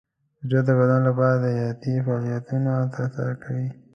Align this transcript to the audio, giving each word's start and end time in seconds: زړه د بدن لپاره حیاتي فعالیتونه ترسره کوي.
زړه 0.47 0.61
د 0.67 0.69
بدن 0.79 1.01
لپاره 1.09 1.43
حیاتي 1.57 1.93
فعالیتونه 2.05 2.71
ترسره 2.95 3.33
کوي. 3.43 3.67